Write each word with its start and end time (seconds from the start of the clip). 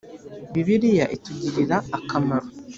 bibiliya 0.53 1.05
itugirira 1.15 1.77
akamaro. 1.97 2.47